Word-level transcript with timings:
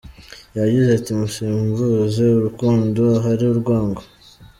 Yagize 0.59 0.89
ati 0.97 1.11
“Musimbuze 1.19 2.23
urukundo 2.37 3.01
ahari 3.19 3.43
urwango. 3.53 4.01